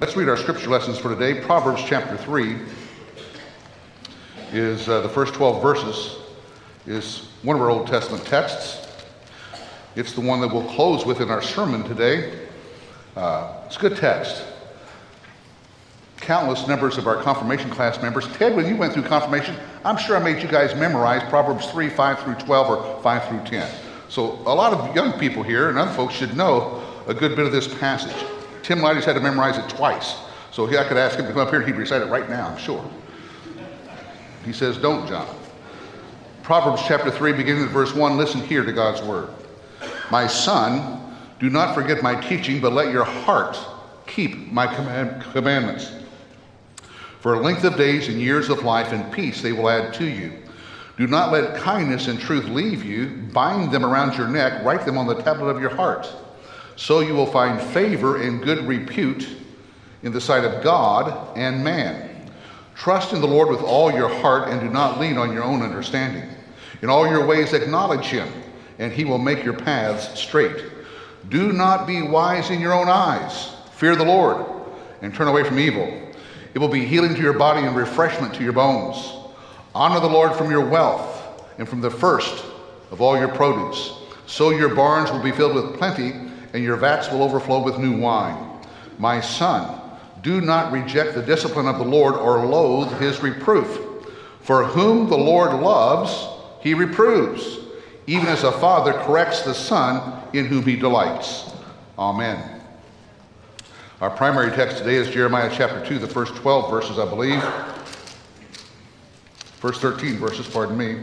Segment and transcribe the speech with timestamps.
[0.00, 1.40] Let's read our scripture lessons for today.
[1.40, 2.56] Proverbs chapter 3
[4.52, 6.18] is uh, the first 12 verses,
[6.86, 8.86] is one of our Old Testament texts.
[9.96, 12.46] It's the one that we'll close with in our sermon today.
[13.16, 14.44] Uh, it's a good text.
[16.18, 18.28] Countless numbers of our confirmation class members.
[18.34, 21.88] Ted, when you went through confirmation, I'm sure I made you guys memorize Proverbs 3,
[21.88, 23.68] 5 through 12, or 5 through 10.
[24.08, 27.46] So a lot of young people here and other folks should know a good bit
[27.46, 28.14] of this passage.
[28.68, 30.16] Tim Lighty's had to memorize it twice.
[30.50, 32.48] So I could ask him to come up here and he'd recite it right now,
[32.48, 32.84] I'm sure.
[34.44, 35.26] He says, Don't, John.
[36.42, 39.30] Proverbs chapter 3, beginning at verse 1, listen here to God's word.
[40.10, 43.58] My son, do not forget my teaching, but let your heart
[44.06, 45.90] keep my command- commandments.
[47.20, 50.04] For a length of days and years of life and peace they will add to
[50.04, 50.42] you.
[50.98, 53.30] Do not let kindness and truth leave you.
[53.32, 56.06] Bind them around your neck, write them on the tablet of your heart.
[56.78, 59.28] So you will find favor and good repute
[60.04, 62.30] in the sight of God and man.
[62.76, 65.60] Trust in the Lord with all your heart and do not lean on your own
[65.60, 66.30] understanding.
[66.80, 68.28] In all your ways acknowledge him,
[68.78, 70.66] and he will make your paths straight.
[71.28, 73.56] Do not be wise in your own eyes.
[73.72, 74.46] Fear the Lord
[75.02, 76.12] and turn away from evil.
[76.54, 79.14] It will be healing to your body and refreshment to your bones.
[79.74, 82.44] Honor the Lord from your wealth and from the first
[82.92, 83.94] of all your produce.
[84.28, 87.98] So your barns will be filled with plenty and your vats will overflow with new
[87.98, 88.36] wine.
[88.98, 89.80] My son,
[90.22, 93.80] do not reject the discipline of the Lord or loathe his reproof.
[94.42, 96.26] For whom the Lord loves,
[96.60, 97.58] he reproves,
[98.06, 101.52] even as a father corrects the son in whom he delights.
[101.98, 102.58] Amen.
[104.00, 107.42] Our primary text today is Jeremiah chapter 2, the first 12 verses, I believe.
[109.56, 111.00] First 13 verses, pardon me.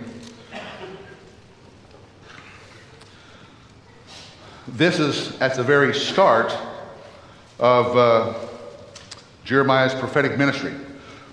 [4.67, 6.51] This is at the very start
[7.59, 8.33] of uh,
[9.43, 10.73] Jeremiah's prophetic ministry.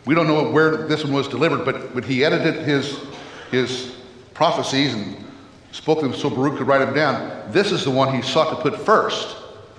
[0.05, 3.00] We don't know where this one was delivered, but when he edited his,
[3.50, 3.97] his
[4.34, 5.16] prophecies and
[5.70, 8.56] spoke them so Baruch could write them down, this is the one he sought to
[8.62, 9.36] put first,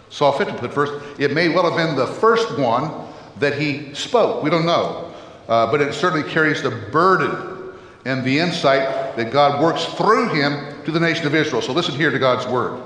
[0.09, 0.93] saw fit to put first.
[1.19, 2.91] It may well have been the first one
[3.37, 4.41] that he spoke.
[4.41, 5.13] We don't know.
[5.47, 7.75] Uh, but it certainly carries the burden
[8.05, 11.61] and the insight that God works through him to the nation of Israel.
[11.61, 12.81] So listen here to God's word.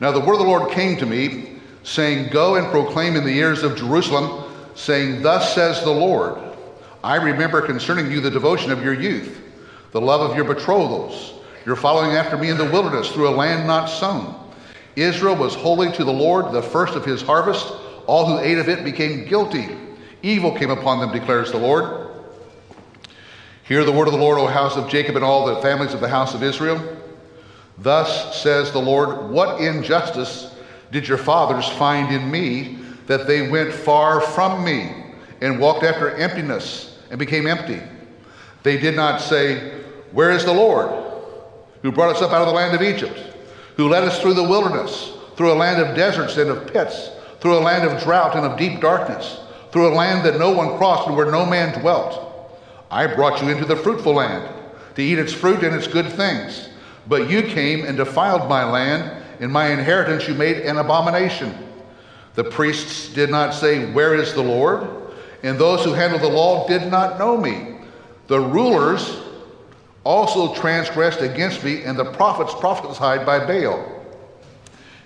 [0.00, 3.36] Now the word of the Lord came to me, saying, Go and proclaim in the
[3.36, 4.44] ears of Jerusalem,
[4.74, 6.38] saying, Thus says the Lord,
[7.02, 9.40] I remember concerning you the devotion of your youth,
[9.92, 13.66] the love of your betrothals, your following after me in the wilderness through a land
[13.66, 14.34] not sown.
[14.96, 17.72] Israel was holy to the Lord, the first of his harvest.
[18.06, 19.68] All who ate of it became guilty.
[20.22, 22.08] Evil came upon them, declares the Lord.
[23.64, 26.00] Hear the word of the Lord, O house of Jacob, and all the families of
[26.00, 26.80] the house of Israel.
[27.78, 30.54] Thus says the Lord, What injustice
[30.90, 34.92] did your fathers find in me that they went far from me
[35.40, 37.80] and walked after emptiness and became empty?
[38.62, 39.80] They did not say,
[40.12, 40.90] Where is the Lord
[41.82, 43.18] who brought us up out of the land of Egypt,
[43.76, 47.10] who led us through the wilderness, through a land of deserts and of pits,
[47.40, 49.40] through a land of drought and of deep darkness,
[49.70, 52.24] through a land that no one crossed and where no man dwelt?
[52.90, 54.52] I brought you into the fruitful land
[54.96, 56.68] to eat its fruit and its good things.
[57.08, 61.56] But you came and defiled my land, In my inheritance you made an abomination.
[62.34, 64.88] The priests did not say, Where is the Lord?
[65.42, 67.78] And those who handled the law did not know me.
[68.26, 69.20] The rulers
[70.04, 74.04] also transgressed against me, and the prophets prophesied by Baal,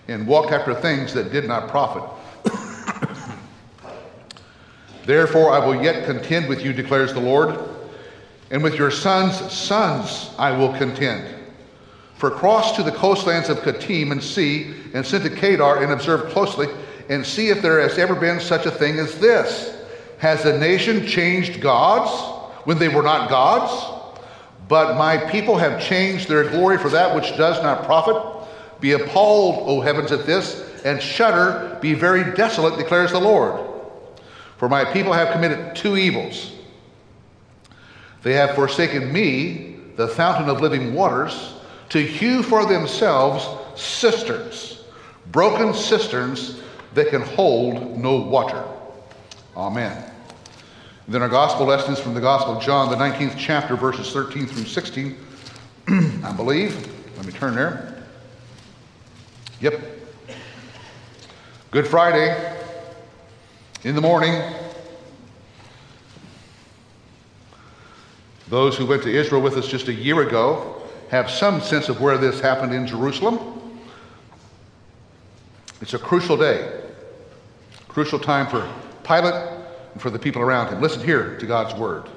[0.08, 2.02] and walked after things that did not profit.
[5.06, 7.58] Therefore, I will yet contend with you, declares the Lord,
[8.50, 11.41] and with your sons' sons I will contend.
[12.22, 16.30] For cross to the coastlands of Kittim and see, and send to Kedar and observe
[16.30, 16.68] closely,
[17.08, 19.76] and see if there has ever been such a thing as this.
[20.18, 22.12] Has a nation changed gods
[22.62, 23.72] when they were not gods?
[24.68, 28.14] But my people have changed their glory for that which does not profit.
[28.78, 33.68] Be appalled, O heavens, at this, and shudder, be very desolate, declares the Lord.
[34.58, 36.52] For my people have committed two evils.
[38.22, 41.54] They have forsaken me, the fountain of living waters,
[41.92, 43.46] to hew for themselves
[43.78, 44.82] cisterns,
[45.26, 46.62] broken cisterns
[46.94, 48.64] that can hold no water.
[49.54, 50.10] Amen.
[51.06, 54.64] Then our gospel lessons from the Gospel of John, the 19th chapter, verses 13 through
[54.64, 55.18] 16,
[56.24, 56.74] I believe.
[57.18, 58.02] Let me turn there.
[59.60, 59.78] Yep.
[61.72, 62.58] Good Friday.
[63.84, 64.40] In the morning,
[68.48, 70.81] those who went to Israel with us just a year ago
[71.12, 73.38] have some sense of where this happened in Jerusalem.
[75.82, 76.80] It's a crucial day.
[77.86, 78.66] Crucial time for
[79.04, 79.34] Pilate
[79.92, 80.80] and for the people around him.
[80.80, 82.08] Listen here to God's word.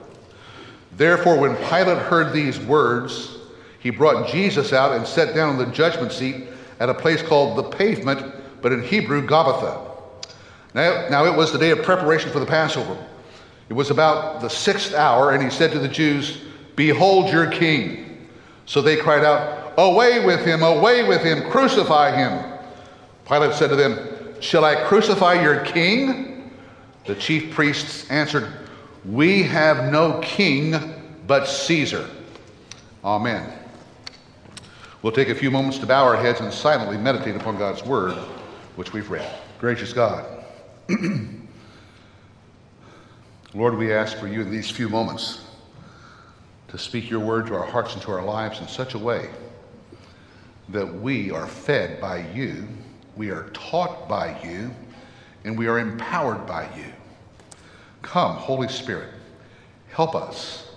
[0.95, 3.37] Therefore, when Pilate heard these words,
[3.81, 6.47] he brought Jesus out and sat down on the judgment seat
[6.79, 9.91] at a place called the pavement, but in Hebrew, Gabbatha.
[10.73, 12.97] Now, now it was the day of preparation for the Passover.
[13.67, 16.39] It was about the sixth hour, and he said to the Jews,
[16.77, 18.04] Behold your king.
[18.65, 22.59] So they cried out, Away with him, away with him, crucify him.
[23.27, 23.99] Pilate said to them,
[24.39, 26.51] Shall I crucify your king?
[27.05, 28.51] The chief priests answered,
[29.03, 30.75] We have no king
[31.27, 32.09] but Caesar.
[33.03, 33.51] Amen.
[35.01, 38.15] We'll take a few moments to bow our heads and silently meditate upon God's word,
[38.75, 39.29] which we've read.
[39.59, 40.25] Gracious God,
[43.53, 45.44] Lord, we ask for you in these few moments
[46.75, 49.29] to speak your word to our hearts and to our lives in such a way
[50.67, 52.67] that we are fed by you,
[53.15, 54.69] we are taught by you,
[55.45, 56.91] and we are empowered by you.
[58.01, 59.09] Come, Holy Spirit,
[59.89, 60.67] help us.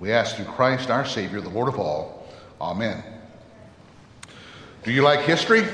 [0.00, 2.26] We ask through Christ our Savior, the Lord of all.
[2.60, 3.04] Amen.
[4.82, 5.64] Do you like history?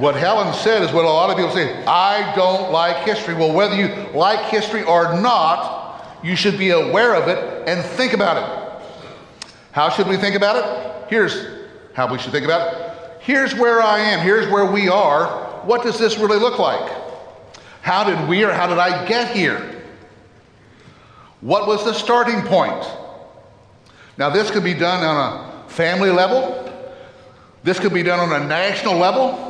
[0.00, 3.34] What Helen said is what a lot of people say I don't like history.
[3.34, 8.14] Well, whether you like history or not, you should be aware of it and think
[8.14, 8.82] about it.
[9.72, 11.10] How should we think about it?
[11.10, 13.20] Here's how we should think about it.
[13.20, 14.20] Here's where I am.
[14.20, 15.26] Here's where we are.
[15.66, 16.90] What does this really look like?
[17.82, 19.82] How did we or how did I get here?
[21.42, 22.86] What was the starting point?
[24.16, 26.56] Now, this could be done on a family level.
[27.64, 29.49] This could be done on a national level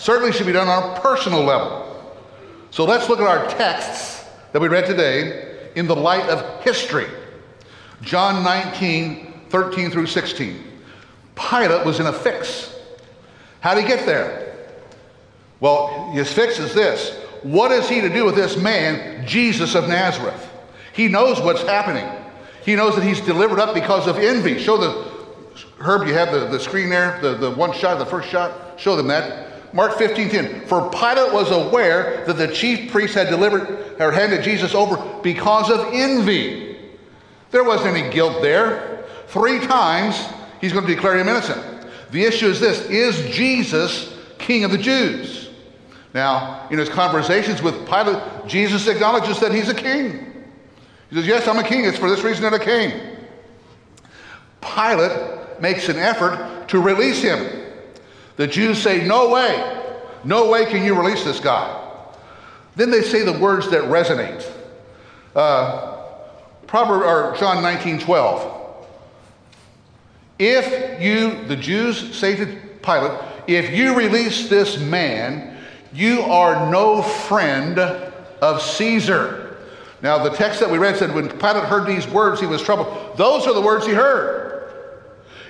[0.00, 1.86] certainly should be done on a personal level.
[2.70, 7.06] So let's look at our texts that we read today in the light of history.
[8.00, 10.64] John 19, 13 through 16.
[11.34, 12.74] Pilate was in a fix.
[13.60, 14.56] How did he get there?
[15.60, 19.86] Well, his fix is this What is he to do with this man, Jesus of
[19.86, 20.48] Nazareth?
[20.94, 22.08] He knows what's happening.
[22.64, 24.58] He knows that he's delivered up because of envy.
[24.58, 25.10] Show the,
[25.78, 28.80] Herb, you have the, the screen there, the, the one shot, the first shot.
[28.80, 29.49] Show them that.
[29.72, 30.66] Mark 15, 10.
[30.66, 35.70] For Pilate was aware that the chief priests had delivered or handed Jesus over because
[35.70, 36.76] of envy.
[37.50, 39.04] There wasn't any guilt there.
[39.28, 40.20] Three times
[40.60, 41.86] he's going to declare him innocent.
[42.10, 45.50] The issue is this Is Jesus king of the Jews?
[46.12, 50.44] Now, in his conversations with Pilate, Jesus acknowledges that he's a king.
[51.08, 51.84] He says, Yes, I'm a king.
[51.84, 53.18] It's for this reason that I came.
[54.60, 57.59] Pilate makes an effort to release him.
[58.40, 59.82] The Jews say, No way.
[60.24, 61.78] No way can you release this guy.
[62.74, 64.50] Then they say the words that resonate.
[65.36, 65.98] Uh,
[66.72, 68.86] or John 19, 12.
[70.38, 72.46] If you, the Jews say to
[72.82, 75.58] Pilate, if you release this man,
[75.92, 79.58] you are no friend of Caesar.
[80.00, 83.18] Now, the text that we read said when Pilate heard these words, he was troubled.
[83.18, 84.49] Those are the words he heard.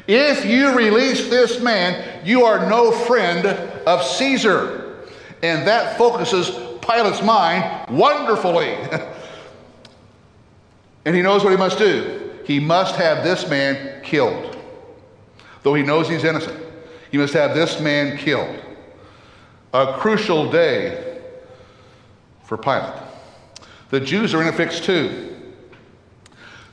[0.07, 3.47] If you release this man, you are no friend
[3.87, 5.07] of Caesar.
[5.43, 6.51] And that focuses
[6.81, 8.73] Pilate's mind wonderfully.
[11.05, 12.31] and he knows what he must do.
[12.45, 14.57] He must have this man killed.
[15.63, 16.59] Though he knows he's innocent,
[17.11, 18.57] he must have this man killed.
[19.73, 21.21] A crucial day
[22.43, 22.95] for Pilate.
[23.91, 25.30] The Jews are in a fix too.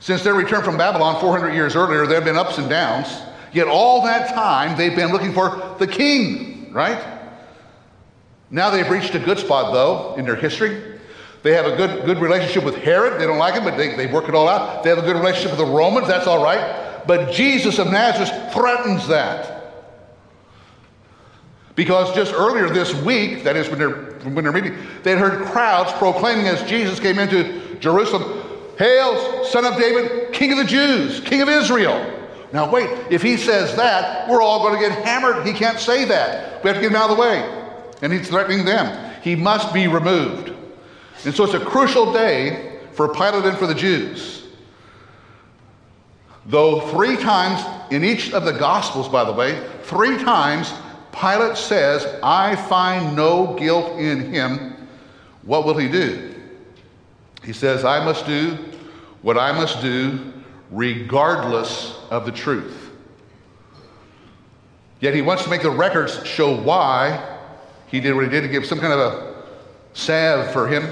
[0.00, 3.08] Since their return from Babylon 400 years earlier, there have been ups and downs.
[3.52, 7.02] Yet all that time, they've been looking for the king, right?
[8.50, 10.98] Now they've reached a good spot, though, in their history.
[11.42, 13.20] They have a good, good relationship with Herod.
[13.20, 14.82] They don't like him, but they, they work it all out.
[14.82, 16.08] They have a good relationship with the Romans.
[16.08, 17.06] That's all right.
[17.06, 19.58] But Jesus of Nazareth threatens that.
[21.74, 23.90] Because just earlier this week, that is when they're,
[24.24, 28.37] when they're meeting, they heard crowds proclaiming as Jesus came into Jerusalem,
[28.78, 32.14] Hail, son of David, king of the Jews, king of Israel.
[32.52, 35.44] Now, wait, if he says that, we're all going to get hammered.
[35.44, 36.62] He can't say that.
[36.62, 37.66] We have to get him out of the way.
[38.00, 39.20] And he's threatening them.
[39.22, 40.54] He must be removed.
[41.24, 44.46] And so it's a crucial day for Pilate and for the Jews.
[46.46, 50.72] Though three times in each of the Gospels, by the way, three times
[51.12, 54.88] Pilate says, I find no guilt in him.
[55.42, 56.34] What will he do?
[57.44, 58.56] He says, I must do
[59.28, 60.32] what I must do
[60.70, 62.90] regardless of the truth.
[65.00, 67.38] Yet he wants to make the records show why
[67.88, 69.44] he did what he did to give some kind of a
[69.92, 70.88] salve for him.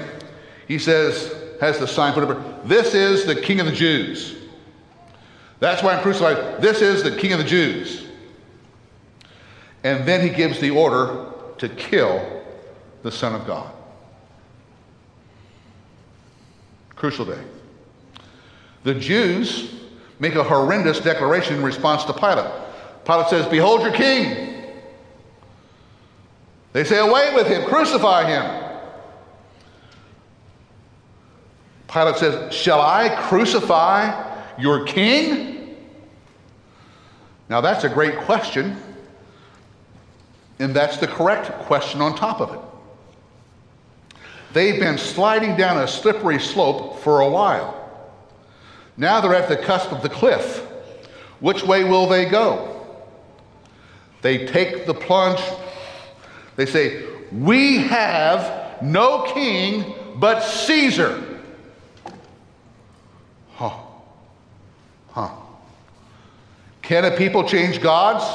[0.67, 4.35] He says, has the sign put up, this is the king of the Jews.
[5.59, 6.61] That's why I'm crucified.
[6.61, 8.05] This is the king of the Jews.
[9.83, 11.25] And then he gives the order
[11.57, 12.43] to kill
[13.01, 13.73] the Son of God.
[16.95, 17.41] Crucial day.
[18.87, 19.69] The Jews
[20.17, 22.49] make a horrendous declaration in response to Pilate.
[23.03, 24.63] Pilate says, Behold your king.
[26.71, 28.79] They say, Away with him, crucify him.
[31.91, 35.75] Pilate says, Shall I crucify your king?
[37.49, 38.77] Now that's a great question,
[40.59, 44.19] and that's the correct question on top of it.
[44.53, 47.76] They've been sliding down a slippery slope for a while.
[48.97, 50.65] Now they're at the cusp of the cliff.
[51.39, 52.73] Which way will they go?
[54.23, 55.39] They take the plunge.
[56.55, 61.23] They say, We have no king but Caesar.
[63.53, 63.77] Huh.
[65.11, 65.29] Huh.
[66.81, 68.25] Can a people change gods?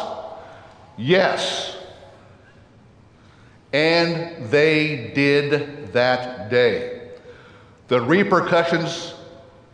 [0.96, 1.76] Yes.
[3.72, 7.10] And they did that day.
[7.88, 9.14] The repercussions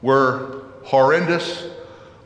[0.00, 0.57] were
[0.88, 1.68] horrendous.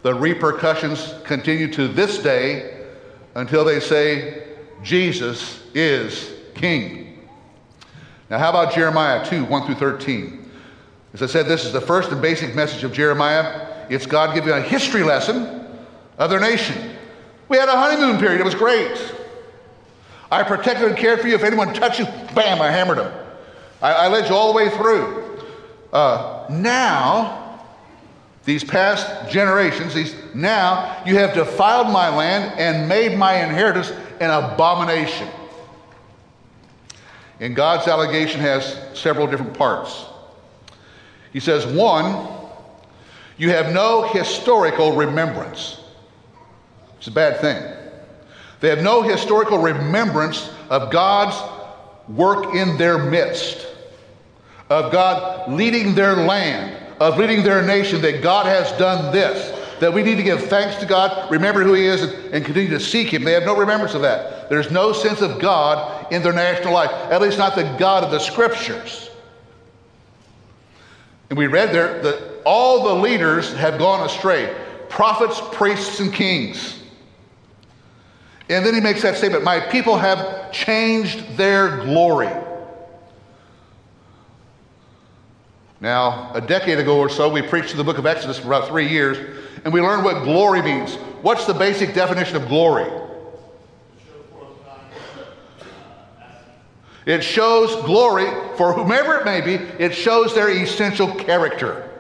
[0.03, 2.87] The repercussions continue to this day
[3.35, 4.45] until they say,
[4.85, 7.27] Jesus is King.
[8.31, 10.49] Now, how about Jeremiah 2 1 through 13?
[11.13, 13.87] As I said, this is the first and basic message of Jeremiah.
[13.91, 15.67] It's God giving a history lesson
[16.19, 16.97] of their nation.
[17.49, 19.13] We had a honeymoon period, it was great.
[20.31, 21.35] I protected and cared for you.
[21.35, 23.13] If anyone touched you, bam, I hammered them.
[23.83, 25.41] I, I led you all the way through.
[25.93, 27.42] Uh, now,
[28.45, 34.31] these past generations, these now you have defiled my land and made my inheritance an
[34.31, 35.29] abomination.
[37.41, 40.05] And God's allegation has several different parts.
[41.33, 42.29] He says, one,
[43.37, 45.81] you have no historical remembrance.
[46.99, 47.61] It's a bad thing.
[48.61, 51.37] They have no historical remembrance of God's
[52.09, 53.67] work in their midst,
[54.71, 59.93] of God leading their land, of leading their nation, that God has done this, that
[59.93, 63.13] we need to give thanks to God, remember who He is, and, continue to seek
[63.13, 63.25] Him.
[63.25, 64.49] They have no remembrance of that.
[64.49, 68.11] There's no sense of God in their national life, at least not the God of
[68.11, 69.11] the Scriptures.
[71.31, 74.55] And we read there that all the leaders have gone astray
[74.89, 76.79] prophets, priests, and kings.
[78.51, 82.29] And then he makes that statement My people have changed their glory.
[85.83, 88.89] Now, a decade ago or so, we preached the book of Exodus for about three
[88.89, 89.19] years,
[89.65, 90.95] and we learned what glory means.
[91.23, 92.89] What's the basic definition of glory?
[97.05, 101.91] It shows glory for whomever it may be, it shows their essential character.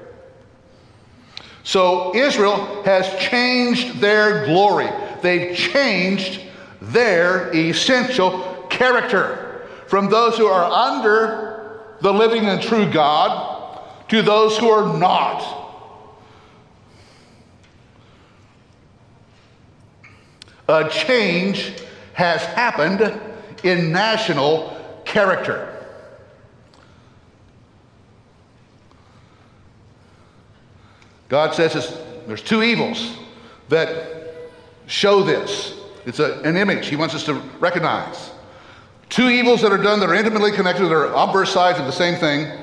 [1.65, 4.91] So Israel has changed their glory.
[5.23, 6.41] They've changed
[6.81, 13.52] their essential character from those who are under the living and true God
[14.13, 15.43] to those who are not.
[20.69, 21.73] A change
[22.13, 23.19] has happened
[23.63, 25.83] in national character.
[31.31, 33.17] God says there's two evils
[33.71, 34.51] that
[34.89, 35.73] show this.
[36.05, 38.31] It's a, an image he wants us to recognize.
[39.09, 41.93] Two evils that are done that are intimately connected, that are opposite sides of the
[41.93, 42.62] same thing.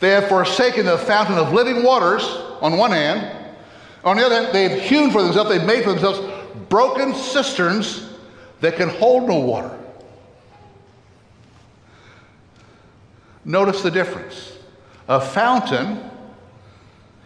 [0.00, 2.24] They have forsaken the fountain of living waters
[2.60, 3.36] on one hand.
[4.02, 6.20] On the other hand, they've hewn for themselves, they've made for themselves
[6.68, 8.08] broken cisterns
[8.60, 9.78] that can hold no water.
[13.44, 14.56] Notice the difference.
[15.08, 16.10] A fountain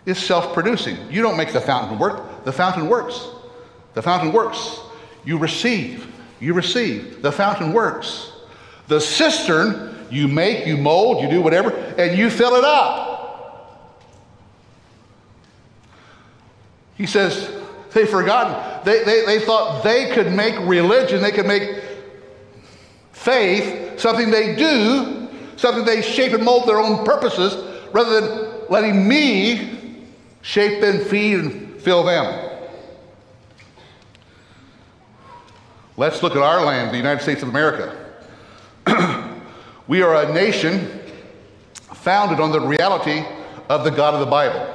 [0.06, 0.96] is self producing.
[1.10, 3.28] You don't make the fountain work, the fountain works.
[3.94, 4.80] The fountain works.
[5.24, 6.12] You receive.
[6.40, 7.22] You receive.
[7.22, 8.32] The fountain works.
[8.88, 13.14] The cistern, you make, you mold, you do whatever, and you fill it up.
[16.96, 17.50] He says,
[17.92, 18.84] they've forgotten.
[18.84, 21.82] They, they, they thought they could make religion, they could make
[23.12, 27.56] faith something they do, something they shape and mold their own purposes,
[27.92, 30.04] rather than letting me
[30.42, 32.50] shape and feed and fill them.
[35.96, 37.96] Let's look at our land, the United States of America.
[39.86, 41.00] we are a nation
[41.94, 43.24] founded on the reality
[43.68, 44.70] of the God of the Bible.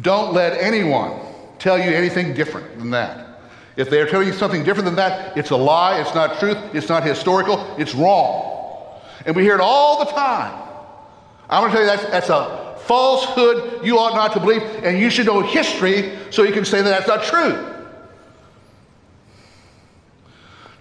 [0.00, 1.18] Don't let anyone
[1.58, 3.40] tell you anything different than that.
[3.76, 6.56] If they are telling you something different than that, it's a lie, it's not truth,
[6.74, 9.00] it's not historical, it's wrong.
[9.26, 10.62] And we hear it all the time.
[11.48, 14.98] I want to tell you that's, that's a falsehood you ought not to believe, and
[14.98, 17.72] you should know history so you can say that that's not true.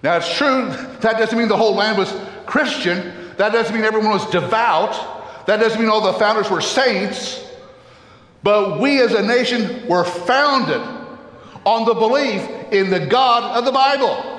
[0.03, 0.67] Now, it's true,
[1.01, 2.13] that doesn't mean the whole land was
[2.45, 3.13] Christian.
[3.37, 5.45] That doesn't mean everyone was devout.
[5.47, 7.43] That doesn't mean all the founders were saints.
[8.43, 10.81] But we as a nation were founded
[11.65, 14.31] on the belief in the God of the Bible.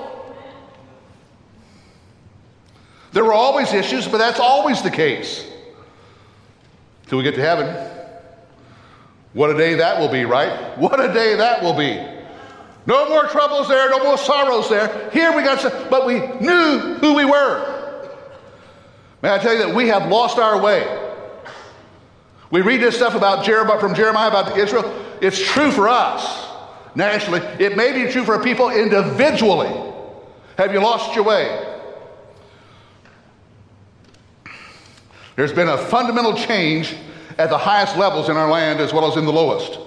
[3.13, 5.45] There were always issues, but that's always the case.
[7.07, 7.67] Till we get to heaven.
[9.33, 10.79] What a day that will be, right?
[10.79, 12.03] What a day that will be.
[12.87, 15.11] No more troubles there, no more sorrows there.
[15.11, 17.75] Here we got some, but we knew who we were.
[19.26, 20.87] May I tell you that we have lost our way.
[22.52, 25.04] We read this stuff about Jeremiah from Jeremiah about Israel.
[25.21, 26.49] It's true for us
[26.95, 27.40] nationally.
[27.59, 29.75] It may be true for people individually.
[30.59, 31.76] Have you lost your way?
[35.35, 36.95] There's been a fundamental change
[37.37, 39.80] at the highest levels in our land as well as in the lowest.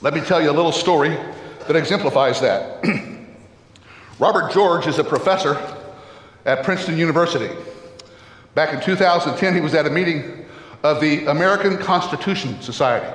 [0.00, 1.10] Let me tell you a little story
[1.68, 2.84] that exemplifies that.
[4.18, 5.78] Robert George is a professor
[6.44, 7.54] at Princeton University.
[8.54, 10.46] Back in 2010, he was at a meeting
[10.82, 13.06] of the American Constitution Society.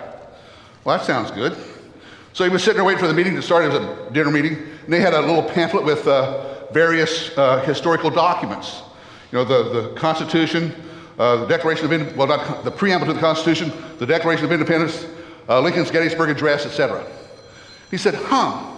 [0.84, 1.56] Well, that sounds good.
[2.34, 3.66] So he was sitting there waiting for the meeting to start.
[3.66, 7.62] It was a dinner meeting, and they had a little pamphlet with uh, various uh,
[7.62, 8.82] historical documents.
[9.32, 10.74] You know, the, the Constitution,
[11.20, 14.52] uh, the Declaration of Independence, well, not the preamble to the Constitution, the Declaration of
[14.52, 15.06] Independence,
[15.50, 17.06] uh, Lincoln's Gettysburg Address, etc.
[17.92, 18.76] He said, huh,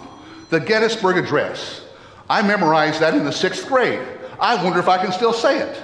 [0.50, 1.82] the Gettysburg Address.
[2.28, 4.00] I memorized that in the sixth grade.
[4.40, 5.82] I wonder if I can still say it.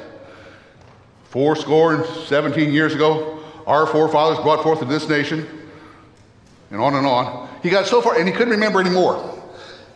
[1.24, 5.46] Four score and 17 years ago, our forefathers brought forth in this nation,
[6.70, 7.48] and on and on.
[7.62, 9.42] He got so far, and he couldn't remember anymore.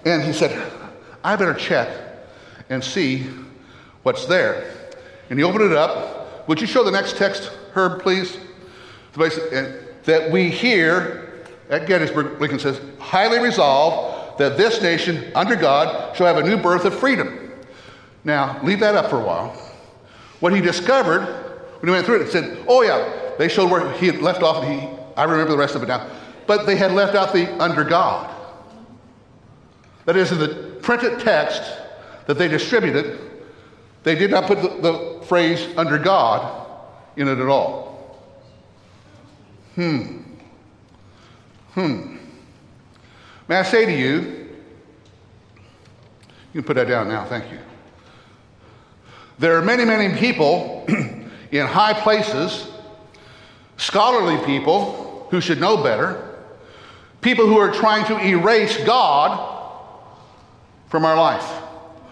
[0.04, 0.70] And he said,
[1.24, 1.88] I better check
[2.68, 3.26] and see
[4.02, 4.72] what's there.
[5.30, 6.48] And he opened it up.
[6.48, 8.38] Would you show the next text, Herb, please?
[9.14, 16.26] That we here at Gettysburg, Lincoln says, highly resolve that this nation, under God, shall
[16.26, 17.49] have a new birth of freedom.
[18.24, 19.50] Now, leave that up for a while.
[20.40, 21.22] What he discovered
[21.80, 24.42] when he went through it, he said, oh yeah, they showed where he had left
[24.42, 26.10] off, and he, I remember the rest of it now,
[26.46, 28.34] but they had left out the under God.
[30.04, 31.62] That is, in the printed text
[32.26, 33.18] that they distributed,
[34.02, 36.66] they did not put the, the phrase under God
[37.16, 38.18] in it at all.
[39.74, 40.22] Hmm.
[41.72, 42.16] Hmm.
[43.48, 44.48] May I say to you,
[46.52, 47.58] you can put that down now, thank you.
[49.40, 50.84] There are many, many people
[51.50, 52.68] in high places,
[53.78, 56.38] scholarly people who should know better,
[57.22, 59.58] people who are trying to erase God
[60.88, 61.60] from our life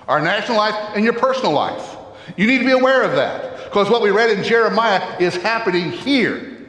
[0.09, 1.97] our national life and your personal life.
[2.39, 5.93] You need to be aware of that because what we read in Jeremiah is happening
[5.93, 6.67] here.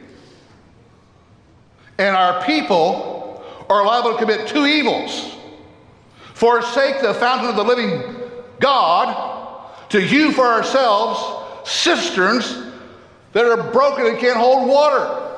[1.96, 5.34] And our people are liable to commit two evils
[6.34, 8.02] forsake the fountain of the living
[8.60, 9.39] God
[9.90, 12.62] to hew for ourselves cisterns
[13.32, 15.28] that are broken and can't hold water.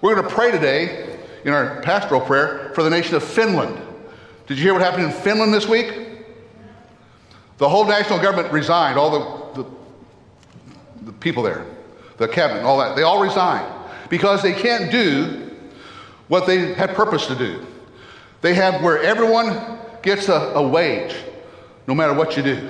[0.00, 3.80] We're going to pray today in our pastoral prayer for the nation of Finland.
[4.46, 6.08] Did you hear what happened in Finland this week?
[7.58, 9.70] The whole national government resigned, all the, the,
[11.06, 11.64] the people there,
[12.16, 12.96] the cabinet, all that.
[12.96, 13.72] They all resigned
[14.08, 15.50] because they can't do
[16.28, 17.64] what they had purpose to do.
[18.40, 21.14] They have where everyone gets a, a wage,
[21.86, 22.68] no matter what you do.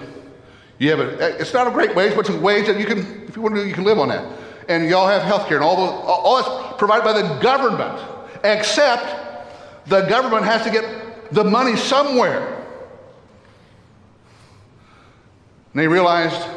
[0.83, 2.99] You have a, it's not a great wage, but it's a wage that you can,
[3.29, 4.27] if you want to, you can live on that.
[4.68, 8.05] And y'all have health care and all, the, all that's provided by the government,
[8.42, 12.66] except the government has to get the money somewhere.
[15.73, 16.49] And they realized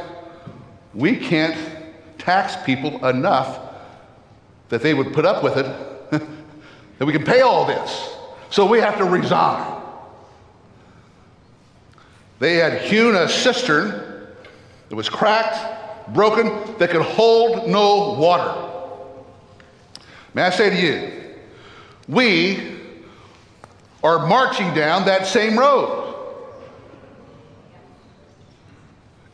[0.96, 1.56] we can't
[2.18, 3.60] tax people enough
[4.70, 5.66] that they would put up with it,
[6.98, 8.16] that we can pay all this.
[8.50, 9.84] So we have to resign.
[12.40, 14.05] They had hewn a cistern
[14.90, 18.72] that was cracked, broken, that could hold no water.
[20.34, 21.12] May I say to you,
[22.08, 22.78] we
[24.04, 26.14] are marching down that same road.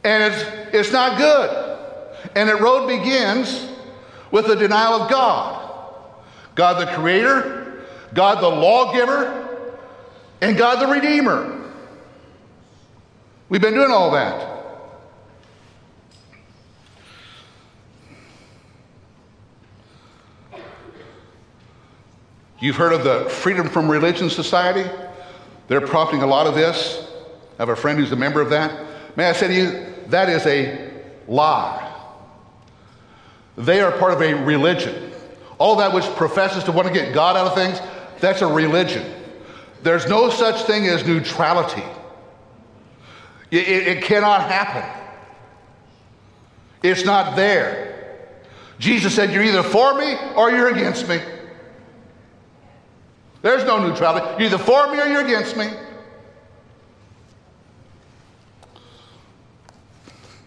[0.04, 1.80] And it's, it's not good.
[2.36, 3.68] And the road begins
[4.32, 5.60] with the denial of God
[6.54, 9.70] God the Creator, God the Lawgiver,
[10.42, 11.72] and God the Redeemer.
[13.48, 14.61] We've been doing all that.
[22.62, 24.88] You've heard of the Freedom from Religion Society?
[25.68, 27.08] They're profiting a lot of this.
[27.58, 28.86] I have a friend who's a member of that.
[29.18, 30.92] May I say to you, that is a
[31.28, 31.88] lie.
[33.58, 35.12] They are part of a religion.
[35.58, 37.82] All that which professes to want to get God out of things,
[38.20, 39.12] that's a religion.
[39.82, 41.84] There's no such thing as neutrality.
[43.50, 44.88] It, it, it cannot happen.
[46.84, 48.28] It's not there.
[48.78, 51.20] Jesus said, You're either for me or you're against me.
[53.42, 54.28] There's no neutrality.
[54.44, 55.70] You're either for me or you're against me.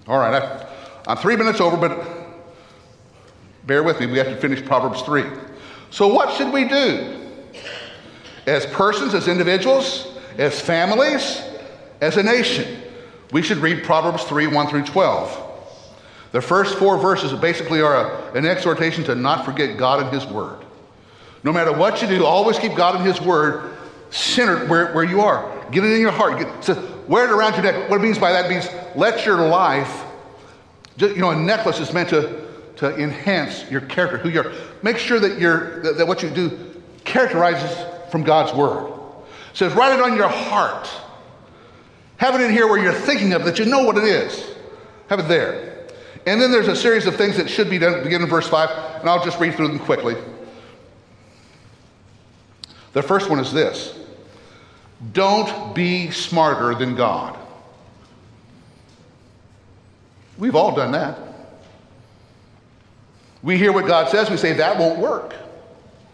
[0.06, 0.66] All right, I,
[1.06, 2.06] I'm three minutes over, but
[3.66, 4.06] bear with me.
[4.06, 5.24] We have to finish Proverbs 3.
[5.90, 7.20] So, what should we do?
[8.46, 11.42] As persons, as individuals, as families,
[12.00, 12.82] as a nation,
[13.32, 15.40] we should read Proverbs 3 1 through 12.
[16.32, 20.26] The first four verses basically are a, an exhortation to not forget God and His
[20.26, 20.64] Word.
[21.44, 23.76] No matter what you do, always keep God and His Word
[24.10, 25.52] centered where, where you are.
[25.70, 26.38] Get it in your heart.
[26.38, 27.90] Get, so wear it around your neck.
[27.90, 30.04] What it means by that means let your life,
[30.96, 34.52] you know, a necklace is meant to, to enhance your character, who you are.
[34.82, 37.76] Make sure that, you're, that, that what you do characterizes
[38.10, 38.90] from God's Word.
[39.50, 40.88] It says, write it on your heart.
[42.16, 44.54] Have it in here where you're thinking of it, that you know what it is.
[45.08, 45.88] Have it there.
[46.26, 49.00] And then there's a series of things that should be done, begin in verse 5,
[49.00, 50.16] and I'll just read through them quickly.
[52.94, 53.94] The first one is this
[55.12, 57.38] don't be smarter than God.
[60.38, 61.18] We've all done that.
[63.42, 65.34] We hear what God says, we say, that won't work.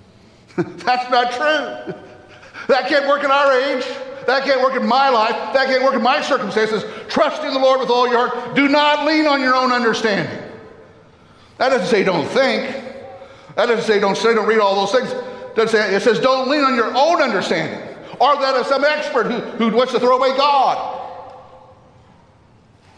[0.56, 1.94] That's not true.
[2.66, 3.84] That can't work in our age.
[4.26, 5.54] That can't work in my life.
[5.54, 6.84] That can't work in my circumstances.
[7.08, 8.56] Trust in the Lord with all your heart.
[8.56, 10.36] Do not lean on your own understanding.
[11.58, 12.68] That doesn't say don't think.
[13.54, 15.29] That doesn't say don't say, don't read all those things.
[15.60, 19.76] It says, don't lean on your own understanding or that of some expert who, who
[19.76, 20.98] wants to throw away God.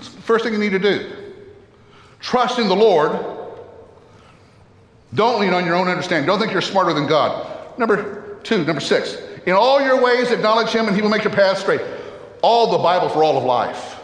[0.01, 1.13] First thing you need to do
[2.21, 3.19] trust in the Lord.
[5.15, 6.27] Don't lean on your own understanding.
[6.27, 7.79] Don't think you're smarter than God.
[7.79, 11.33] Number two, number six, in all your ways acknowledge Him and He will make your
[11.33, 11.83] path straight.
[12.43, 14.01] All the Bible for all of life.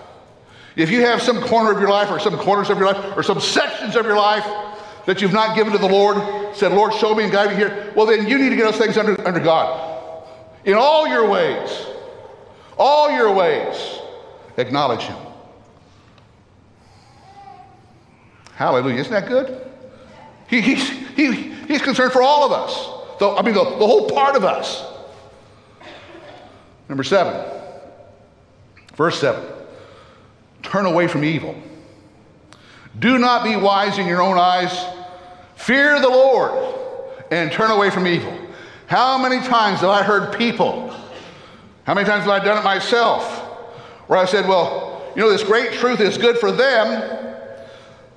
[0.77, 3.23] If you have some corner of your life or some corners of your life or
[3.23, 4.44] some sections of your life
[5.09, 7.90] that you've not given to the Lord, said, Lord, show me and guide me here,
[7.97, 10.27] well, then you need to get those things under, under God.
[10.66, 11.87] In all your ways,
[12.77, 13.75] all your ways,
[14.59, 15.16] acknowledge Him.
[18.53, 18.99] Hallelujah.
[18.99, 19.66] Isn't that good?
[20.47, 21.33] He, he's, he,
[21.66, 23.18] he's concerned for all of us.
[23.18, 24.85] The, I mean, the, the whole part of us.
[26.87, 27.51] Number seven,
[28.94, 29.42] verse seven
[30.62, 31.55] turn away from evil.
[32.99, 34.98] Do not be wise in your own eyes.
[35.59, 36.53] Fear the Lord
[37.33, 38.33] and turn away from evil.
[38.87, 40.94] How many times have I heard people,
[41.85, 43.25] how many times have I done it myself,
[44.07, 47.37] where I said, well, you know, this great truth is good for them,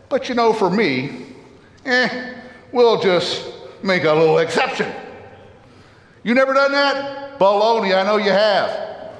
[0.08, 1.25] but you know, for me,
[1.84, 2.36] eh,
[2.71, 3.51] we'll just
[3.84, 4.93] make a little exception.
[6.23, 7.39] You never done that?
[7.39, 9.12] Baloney, I know you have.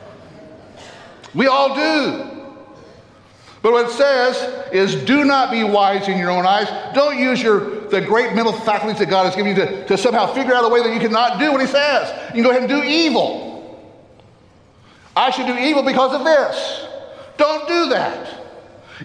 [1.34, 2.41] We all do.
[3.62, 6.68] But what it says is do not be wise in your own eyes.
[6.96, 10.34] Don't use your the great mental faculties that God has given you to, to somehow
[10.34, 12.10] figure out a way that you cannot do what he says.
[12.30, 13.52] You can go ahead and do evil.
[15.16, 16.88] I should do evil because of this.
[17.38, 18.40] Don't do that.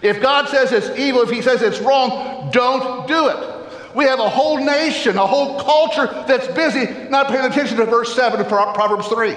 [0.01, 3.95] If God says it's evil, if he says it's wrong, don't do it.
[3.95, 8.15] We have a whole nation, a whole culture that's busy not paying attention to verse
[8.15, 9.35] 7 of Proverbs 3.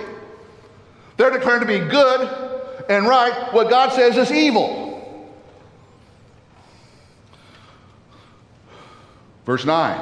[1.16, 4.89] They're declaring to be good and right what God says is evil.
[9.50, 10.00] Verse 9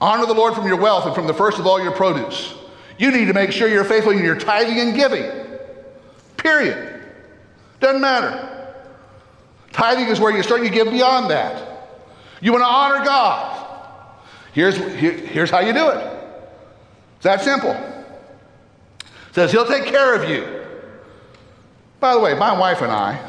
[0.00, 2.54] Honor the Lord from your wealth and from the first of all your produce.
[2.96, 5.28] You need to make sure you're faithful in your tithing and giving.
[6.36, 7.02] Period.
[7.80, 8.72] Doesn't matter.
[9.72, 11.88] Tithing is where you start, you give beyond that.
[12.40, 14.14] You want to honor God.
[14.52, 16.06] Here's, here, here's how you do it.
[17.16, 17.72] It's that simple.
[17.72, 20.46] It says he'll take care of you.
[21.98, 23.28] By the way, my wife and I,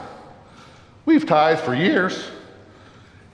[1.05, 2.29] we've tithed for years.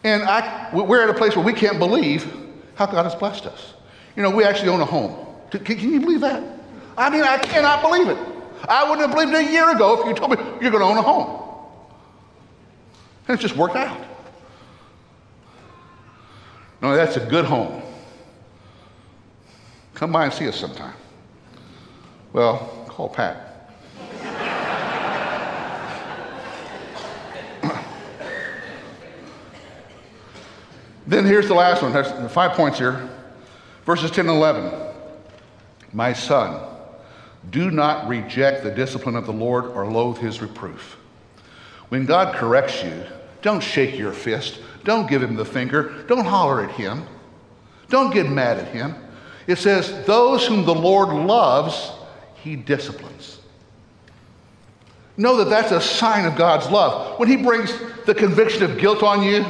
[0.03, 2.31] And I, we're at a place where we can't believe
[2.75, 3.73] how God has blessed us.
[4.15, 5.25] You know, we actually own a home.
[5.49, 6.43] Can, can you believe that?
[6.97, 8.17] I mean, I cannot believe it.
[8.67, 10.89] I wouldn't have believed it a year ago if you told me you're going to
[10.89, 11.39] own a home.
[13.27, 13.99] And it's just worked out.
[16.81, 17.81] No, that's a good home.
[19.93, 20.95] Come by and see us sometime.
[22.33, 23.52] Well, call Pat.
[31.05, 31.91] Then here's the last one.
[31.91, 33.09] There's five points here.
[33.85, 34.71] Verses 10 and 11.
[35.91, 36.61] My son,
[37.49, 40.97] do not reject the discipline of the Lord or loathe his reproof.
[41.89, 43.03] When God corrects you,
[43.41, 44.59] don't shake your fist.
[44.83, 46.03] Don't give him the finger.
[46.07, 47.05] Don't holler at him.
[47.89, 48.95] Don't get mad at him.
[49.45, 51.91] It says, Those whom the Lord loves,
[52.35, 53.39] he disciplines.
[55.15, 57.19] Know that that's a sign of God's love.
[57.19, 59.45] When he brings the conviction of guilt on you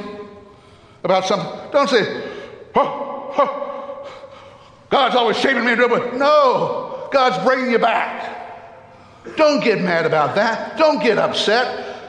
[1.04, 2.32] about something, don't say,
[2.76, 4.12] oh, oh,
[4.90, 5.74] God's always shaming me.
[5.74, 8.42] Into a no, God's bringing you back.
[9.38, 10.78] Don't get mad about that.
[10.78, 12.02] Don't get upset.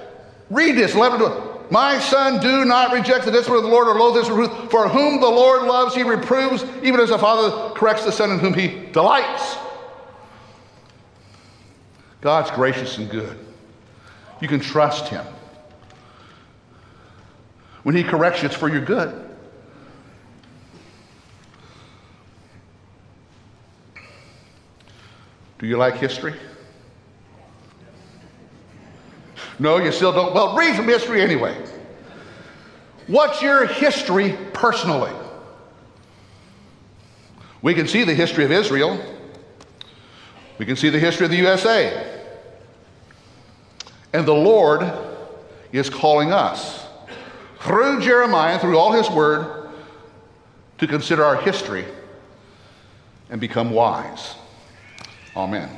[0.51, 3.99] Read this 11 to my son, do not reject the discipline of the Lord or
[3.99, 4.71] loathe his reproof.
[4.71, 8.39] For whom the Lord loves, he reproves, even as a father corrects the son in
[8.39, 9.57] whom he delights.
[12.21, 13.39] God's gracious and good.
[14.41, 15.25] You can trust him.
[17.85, 19.31] When he corrects you, it's for your good.
[25.59, 26.35] Do you like history?
[29.59, 30.35] No, you still don't.
[30.35, 31.57] Well, read some history anyway.
[33.07, 35.13] What's your history personally?
[37.63, 38.99] We can see the history of Israel.
[40.59, 42.23] We can see the history of the USA.
[44.13, 44.91] And the Lord
[45.73, 46.84] is calling us
[47.65, 49.69] through Jeremiah, through all his word,
[50.79, 51.85] to consider our history
[53.31, 54.35] and become wise.
[55.35, 55.71] Amen.